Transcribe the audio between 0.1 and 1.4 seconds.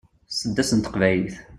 s tseddast n teqbaylit